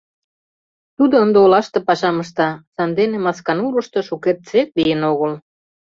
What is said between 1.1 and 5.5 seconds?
ынде олаште пашам ышта, сандене Масканурышто шукертсек лийын огыл.